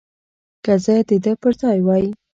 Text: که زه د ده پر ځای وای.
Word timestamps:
که 0.63 0.73
زه 0.85 0.95
د 1.09 1.11
ده 1.23 1.31
پر 1.41 1.53
ځای 1.61 1.79
وای. 1.85 2.05